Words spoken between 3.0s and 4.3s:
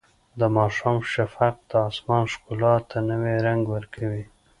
نوی رنګ ورکوي.